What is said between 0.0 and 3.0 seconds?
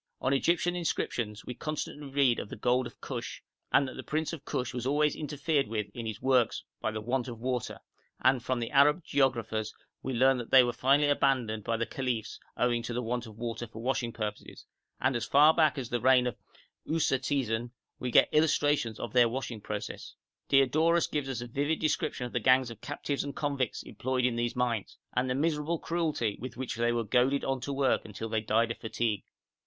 On Egyptian inscriptions we constantly read of the gold of